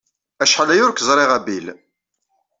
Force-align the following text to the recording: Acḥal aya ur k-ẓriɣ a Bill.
Acḥal 0.43 0.69
aya 0.73 0.83
ur 0.87 0.93
k-ẓriɣ 0.93 1.31
a 1.37 1.39
Bill. 1.45 1.67